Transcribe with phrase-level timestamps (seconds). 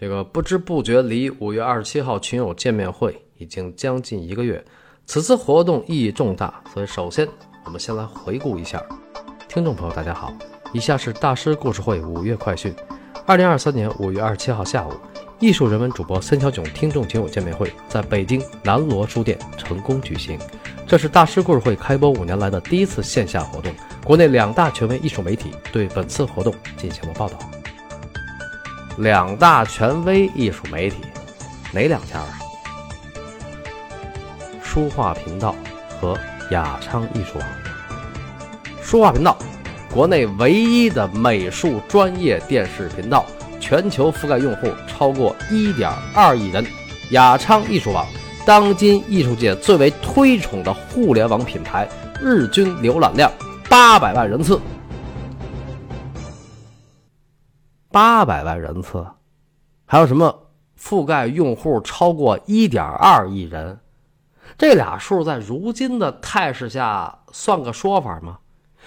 [0.00, 4.64] 这个不知不觉离五月二十七号群友见面会已经将近一个月，
[5.04, 7.28] 此次活动意义重大，所以首先
[7.66, 8.82] 我们先来回顾一下。
[9.46, 10.32] 听众朋友，大家好，
[10.72, 12.74] 以下是大师故事会五月快讯。
[13.26, 14.92] 二零二三年五月二十七号下午，
[15.38, 20.38] 艺术人文主播森小囧听众群友见面会在北京南锣书店成功举行。
[20.86, 23.70] 这是大师故事会开播五年来的第一次线下活动，
[24.02, 27.38] 国内两大权威艺术媒体对本次活动进行了报道。
[29.00, 30.96] 两大权威艺术媒体，
[31.72, 32.38] 哪两家啊？
[34.62, 35.54] 书画频道
[35.88, 36.14] 和
[36.50, 37.48] 雅昌艺术网。
[38.82, 39.38] 书画频道，
[39.90, 43.24] 国内唯一的美术专业电视频道，
[43.58, 46.62] 全球覆盖用户超过一点二亿人。
[47.12, 48.06] 雅昌艺术网，
[48.44, 51.88] 当今艺术界最为推崇的互联网品牌，
[52.20, 53.32] 日均浏览量
[53.66, 54.60] 八百万人次。
[57.92, 59.04] 八百万人次，
[59.84, 60.46] 还有什么
[60.78, 63.80] 覆盖用户超过一点二亿人？
[64.56, 68.38] 这俩数在如今的态势下算个说法吗？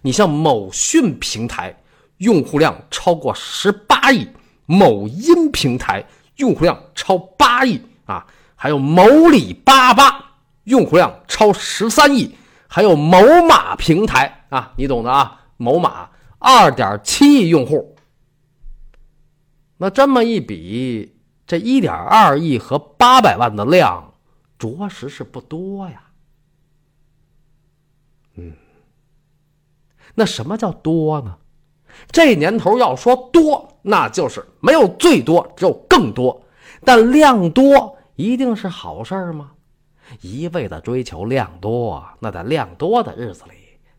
[0.00, 1.76] 你像某讯平台
[2.18, 4.26] 用户量超过十八亿，
[4.64, 6.02] 某音平台
[6.36, 12.34] 用户量超八亿啊，还有某里巴巴用户量超十三亿，
[12.66, 17.94] 还有某马平台啊，你懂的啊，某马二点七亿用户。
[19.78, 21.14] 那这么一比，
[21.46, 24.14] 这一点二亿和八百万的量，
[24.58, 26.02] 着实是不多呀。
[28.36, 28.54] 嗯，
[30.14, 31.36] 那什么叫多呢？
[32.08, 36.42] 这年头要说多，那就是没有最多，只有更多。
[36.84, 39.52] 但量多一定是好事吗？
[40.20, 43.52] 一味的追求量多，那在量多的日子里，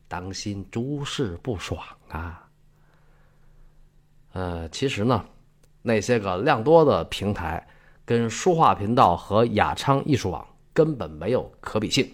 [0.08, 2.48] 当心诸事不爽啊。
[4.34, 5.24] 呃，其实呢。
[5.88, 7.66] 那些个量多的平台，
[8.04, 12.06] 跟书画频道和雅昌艺术网根本没有可比性，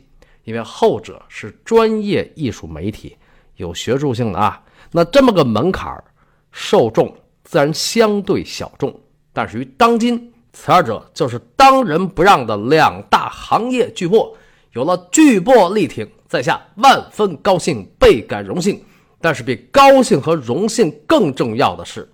[0.43, 3.17] 因为后者是专业艺术媒体，
[3.55, 4.61] 有学术性的啊。
[4.91, 6.03] 那这么个门槛儿，
[6.51, 7.11] 受众
[7.43, 8.93] 自然相对小众。
[9.33, 14.31] 但是于当今，此二者就是当仁不让的两大行业巨擘，
[14.73, 18.79] 有了巨擘力挺，在下万分高兴，倍感荣幸。
[19.19, 22.07] 但是比高兴和荣幸更重要的是。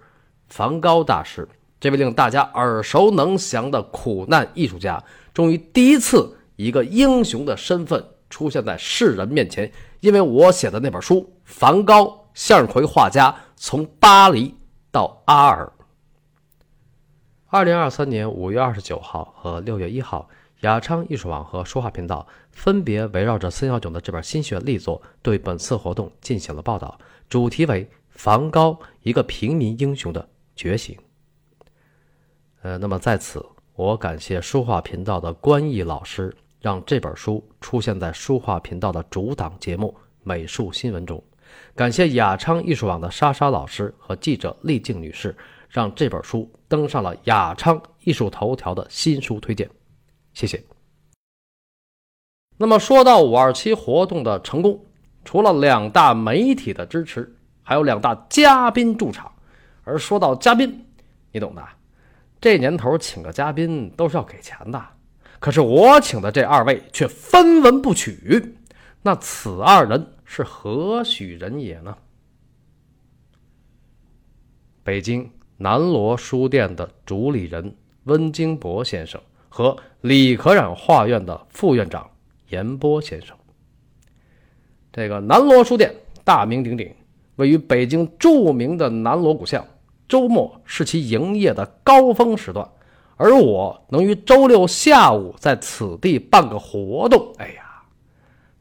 [0.50, 1.48] 梵高大师，
[1.80, 9.72] 这位令大家耳熟能详的苦难艺术家，终于第一次以一个英雄的身份出现在世人面前。
[10.02, 14.56] 因为我写的那本书《梵高：向日葵画家从巴黎
[14.92, 15.72] 到阿尔》。
[17.48, 20.30] 二零二三年五月二十九号和六月一号，
[20.62, 30.30] 雅昌艺术网和书画频道分别围绕着孙小炯的这本心血力作，对本次活动进行了报道，主题为“梵高：一个平民英雄的”。
[30.59, 30.94] 觉醒。
[32.64, 33.42] 呃，那么在此，
[33.75, 41.24] 我感谢书画频道的关毅老师，让这本书出现在书画频道的主档节目《美术新闻》中。
[41.74, 45.34] 感谢雅昌艺术网的莎莎老师和记者丽静女士，
[45.69, 49.69] 让这本书登上了雅昌艺术头条的新书推荐。
[50.34, 50.62] 谢谢。
[52.58, 54.86] 那么说到五二七活动的成功，
[55.24, 57.34] 除了两大媒体的支持，
[57.64, 59.31] 还有两大嘉宾驻场。
[59.90, 60.86] 而说到嘉宾，
[61.32, 61.68] 你懂的。
[62.40, 64.82] 这年头请个嘉宾都是要给钱的，
[65.40, 68.56] 可是我请的这二位却分文不取。
[69.02, 71.98] 那此二人是何许人也呢？
[74.84, 82.10] 北京南锣书店的主理人温金博先生和李可染画院的副院长
[82.50, 83.36] 严波先生。
[84.94, 86.94] 这个南锣书店大名鼎鼎，
[87.36, 89.66] 位于北京著名的南锣鼓巷。
[90.09, 92.68] 周末是其营业的高峰时段，
[93.16, 97.84] 而我能于周六下午在此地办个活动，哎呀，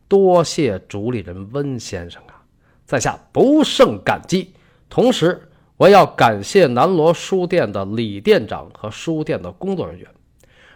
[0.06, 2.44] 多谢主理人温先生啊，
[2.84, 4.52] 在下不胜感激。
[4.90, 5.48] 同时，
[5.78, 10.06] 我要感谢南锣书店的李店长和书店的工作人员。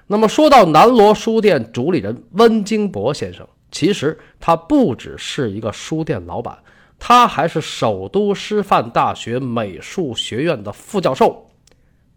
[0.07, 6.59] 那么，说到南锣书店主理人温金博先生，其实他不只是一个书店老板。
[7.05, 11.51] 他还是首都师范大学美术学院的副教授，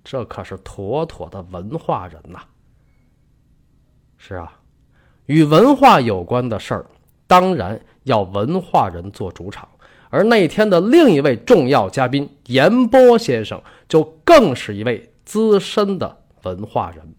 [0.04, 2.40] 这可是妥妥的文化人呐。
[4.16, 4.60] 是啊，
[5.26, 6.86] 与文化有关的事儿，
[7.26, 9.68] 当然要文化人做主场。
[10.12, 13.60] 而那天的另一位重要嘉宾严波先生，
[13.90, 17.16] 就更是一位资深的文化人。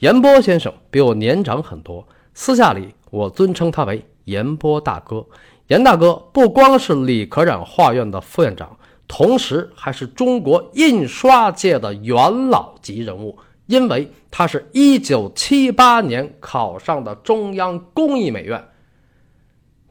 [0.00, 5.26] 严波先生比我年长很多，私下里我尊称他为严波大哥。
[5.70, 8.76] 严大哥不光是李可染画院的副院长，
[9.06, 18.60] 同时还是中国印刷界的元老级人物，因为他是一九七八年考上的中央工艺美院。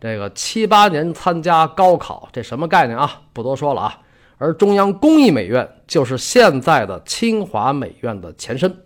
[0.01, 3.21] 这个七八年参加高考，这什么概念啊？
[3.31, 3.99] 不多说了啊。
[4.37, 8.83] 而中央工艺美院就是现在的清华美院的前身。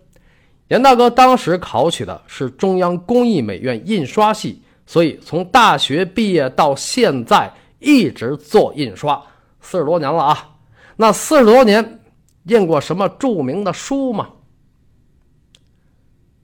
[0.68, 9.22] 严大哥当时考取的是中央工艺美院印刷系，所以从大学毕业到现在一直做印刷，
[9.60, 10.50] 四十多年了啊。
[10.96, 12.00] 那四十多年
[12.44, 14.30] 印过什么著名的书吗？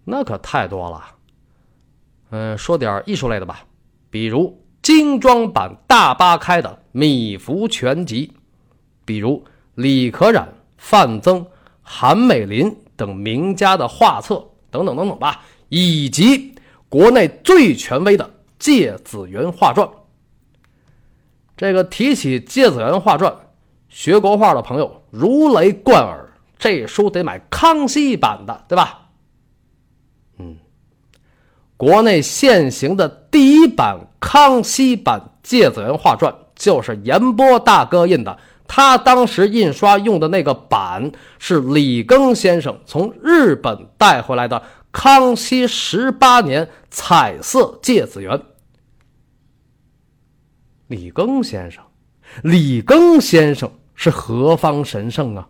[0.05, 1.05] 那可太多了。
[2.31, 3.61] 嗯，说点艺术类的吧，
[4.11, 8.27] 比如精装版大八开的《米芾全集》。
[9.05, 9.45] 比如
[9.75, 11.45] 李可染、范曾、
[11.83, 16.55] 韩美林等名家的画册等等等等吧，以及
[16.91, 18.25] 国内最权威的
[18.59, 19.87] 《芥子园画传》。
[21.57, 23.33] 这个提起《芥子园画传》，
[23.89, 26.29] 学国画的朋友如雷贯耳，
[26.59, 29.09] 这书得买康熙版的，对吧？
[30.39, 30.57] 嗯，
[31.77, 38.37] 国内现行的第一版康熙版《芥子园画传》就是严波大哥印的。
[38.67, 41.11] 他当时印刷用的那个版
[41.41, 48.41] 是李庚先生从日本带回来的康熙十八年彩色芥子园。
[50.89, 51.85] 李庚先生，
[52.43, 55.49] 李庚先生是何方神圣啊？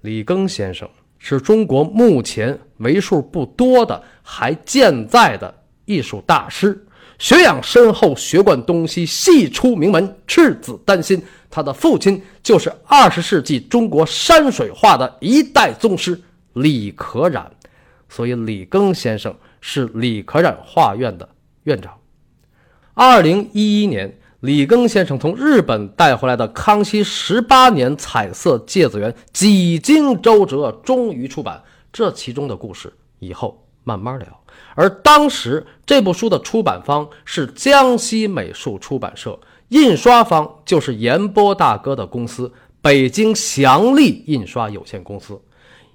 [0.00, 0.88] 李庚先生
[1.18, 6.84] 是中国目前为数不多的还健在的艺术大师。
[7.18, 11.22] 学养深厚，学贯东西，系出名门，赤子丹心。
[11.50, 16.18] 他的父亲就是二十世纪中国山水画的一代宗师
[16.52, 17.50] 李可染，
[18.08, 21.28] 所以李庚先生是李可染画院的
[21.64, 21.92] 院长。
[22.94, 31.62] 二零一一年，李庚先生从日本带回来的康熙十八年彩色芥子园几经周折，终于出版。
[31.92, 34.26] 这其中的故事，以后慢慢聊。
[34.74, 39.38] 而当时这部书的出版方是江西美术出版社，
[39.68, 45.40] 印刷方就是严波大哥的公司北京祥利印刷有限公司。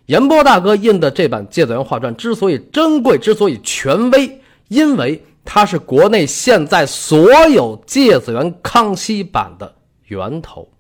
[0.06, 9.76] 严波大哥印的这版《芥子园画传》之所以珍贵，之所以权威，因为它是国内现在所有芥子园康熙版的
[10.06, 10.72] 源头。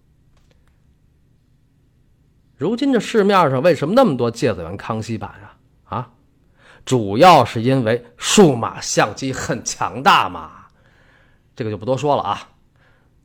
[2.57, 5.57] 如今这市面上为什么那么多芥子园康熙版啊？
[5.97, 6.11] 啊
[6.85, 10.67] 主要是因为数码相机很强大嘛，
[11.55, 12.49] 这个就不多说了啊。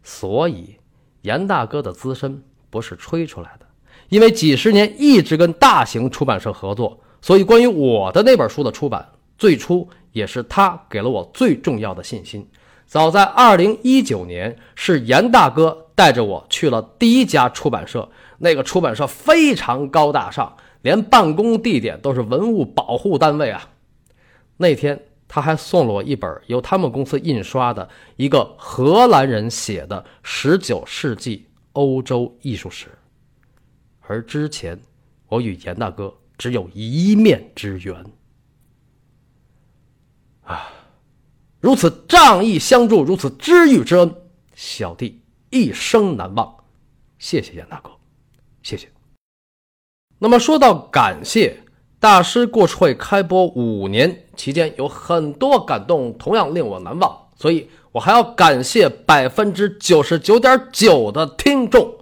[0.02, 0.76] 所以
[1.20, 3.66] 严大哥的资深不是吹出来的，
[4.10, 9.08] 因为几十年一直跟大型出版社合作，所以关于我的那本书的出版，
[9.38, 12.46] 最初也是他给了我最重要的信心。
[12.86, 18.06] 早在二零一九年，是严大哥带着我去了第一家出版社，
[18.38, 20.54] 那个出版社非常高大上。
[20.82, 23.68] 连办公地点都是文物保护单位啊！
[24.56, 24.98] 那天
[25.28, 27.86] 他还送了我一本由他们公司印刷的
[28.16, 32.86] 一个荷兰人写的十九世纪欧洲艺术史。
[34.10, 34.76] 而之前
[35.28, 38.04] 我与严大哥只有一面之缘
[40.42, 40.68] 啊！
[41.60, 44.12] 如此仗义相助，如此知遇之恩，
[44.52, 46.56] 小弟一生难忘。
[47.20, 47.90] 谢谢严大哥，
[48.64, 48.88] 谢谢。
[50.18, 51.62] 那么说到感谢
[52.00, 61.99] 大师故事会开播五年期间，有很多感动，同样令我难忘，所以我还要感谢百分之九十九点九的听众。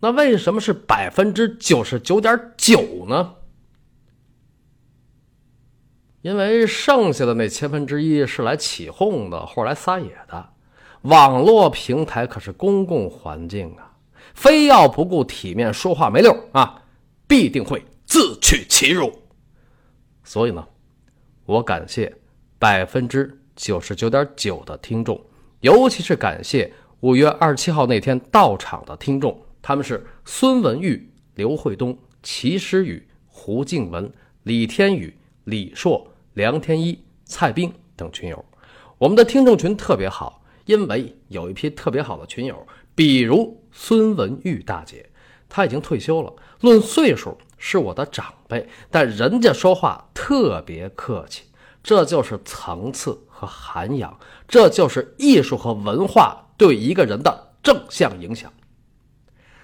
[0.00, 3.34] 那为什么是百分之九十九点九呢？
[6.22, 10.50] 因为剩下的那千分之一是来起哄的或来撒野的。
[11.02, 13.86] 网络平台可是公共环境啊。
[14.34, 16.82] 非要不顾体面说话没溜啊，
[17.26, 19.12] 必定会自取其辱。
[20.22, 20.66] 所以呢，
[21.44, 22.14] 我感谢
[22.58, 25.20] 百分之九十九点九的听众，
[25.60, 34.12] 尤其是感谢五月二十七号那天到场的听众，他们是孙文玉、刘慧东、齐诗雨、胡静文、
[34.42, 38.44] 李天宇、李硕、梁天一、蔡冰等群友。
[38.98, 43.58] 我们的听众群特别好，因为有一批特别好的群友，比如。
[43.72, 45.08] 孙文玉大姐，
[45.48, 51.44] 她已经退休了，论岁数是我的长辈，但人家说话特别客气，
[51.80, 58.52] 这就是层次和涵养，这就是艺术和文化对一个人的正向影响。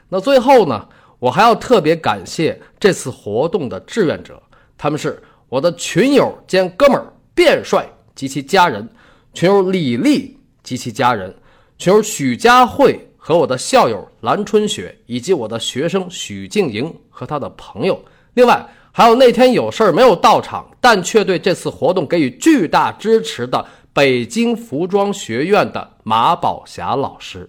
[0.09, 4.43] 那最后呢，我还要特别感谢这次活动的志愿者，
[4.79, 8.89] 他们是我的群友兼哥们儿卞帅及其家人，
[9.35, 10.33] 群友李丽。
[10.67, 11.33] 及其家人，
[11.79, 17.97] 群友许佳慧和我的校友蓝春雪，以及我的学生许静莹和他的朋友。
[18.35, 27.49] 另外，还有那天有事儿没有到场，但却对这次活动给予巨大支持的北京服装学院的马宝霞老师。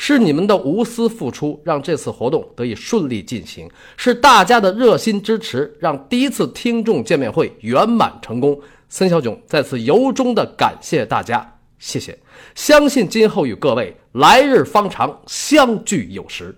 [0.00, 8.58] 是你们的无私付出，让这次活动得以顺利进行；是大家的热心支持，让第一次听众见面会圆满成功。
[8.88, 12.16] 森小囧在此由衷的感谢大家，谢谢！
[12.54, 16.56] 相信今后与各位来日方长，相聚有时。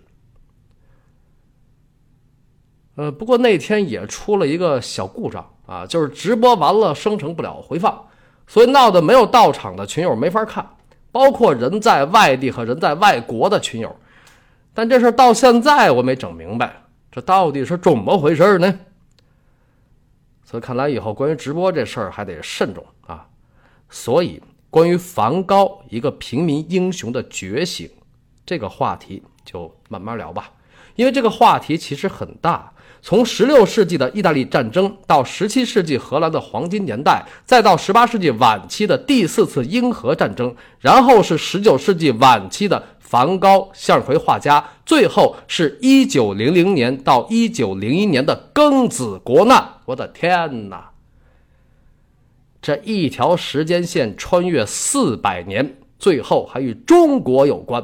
[2.96, 8.06] 呃，不过那天也出了一个小故障啊，就是直播完了生成不了回放，
[8.46, 10.68] 所以闹得没有到场的群友没法看。
[11.12, 13.96] 包括人在外地和人在外国的群友，
[14.72, 18.78] 但这事到现在我没整明白，这到底是怎么回事呢？
[20.44, 23.26] 所以看来以后关于直播这事儿还得慎重啊。
[23.88, 27.90] 所以关于梵高一个平民英雄的觉醒
[28.46, 30.52] 这个话题，就慢慢聊吧，
[30.94, 32.72] 因为这个话题其实很大。
[33.02, 49.76] 从16世纪的意大利战争，到17世纪荷兰的黄金年代，再到18世纪晚期的第四次英荷战争，然后是19世纪晚期的梵高向日葵画家，最后是一九零零年到一九零一年的庚子国难。
[49.86, 50.90] 我的天哪！
[52.60, 57.82] 这一条时间线穿越四百年，最后还与中国有关，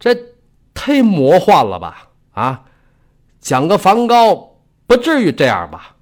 [0.00, 0.16] 这
[0.74, 2.08] 太魔幻了吧？
[2.32, 2.64] 啊！
[3.42, 4.56] 讲个梵高，
[4.86, 5.96] 不至于这样吧？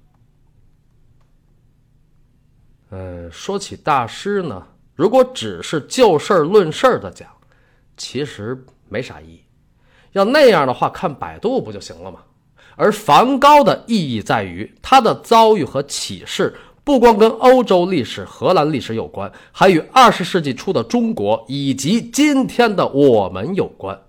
[2.91, 7.27] 嗯，说起大师呢，如果只是就事论事的讲，
[7.97, 9.43] 其实没啥意义。
[10.11, 12.19] 要那样的话，看百度不就行了吗？
[12.75, 23.99] 而梵高的意义在于，他的遭遇和启示不光跟欧洲历史、荷兰历史有关，还与二十世纪初的中国以及今天的我们有关。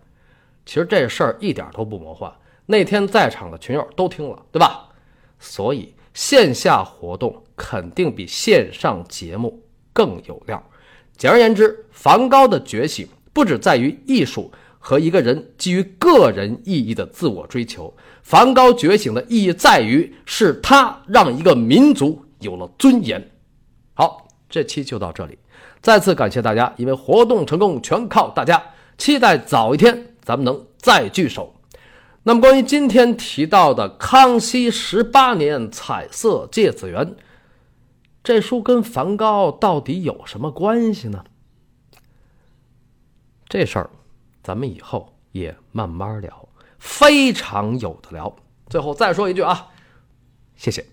[0.67, 2.31] 其实这事儿一点都不魔幻。
[2.66, 4.88] 那天在场的群友都听了，对吧？
[5.38, 10.62] 所以线下活动肯定比线上节目更有料。
[11.16, 17.92] 简而言之，梵高的觉醒不只在于艺术和一个人基于个人意义的自我追求，
[18.23, 23.31] 梵高觉醒的意义在于是他让一个民族有了尊严。
[23.95, 25.38] 好，这期就到这里，
[25.81, 28.62] 再次感谢大家，因为活动成功全靠大家，
[28.97, 31.54] 期待早一天咱们能再聚首。
[32.25, 37.05] 那么，关于今天提到的《康熙十八年彩色芥子园》
[38.23, 41.25] 这书，跟梵高到底有什么关系呢？
[43.49, 43.91] 这事儿，
[44.43, 46.49] 咱们以后也慢慢聊，
[46.79, 48.35] 非常有的聊。
[48.69, 49.69] 最后再说一句啊，
[50.55, 50.87] 谢谢。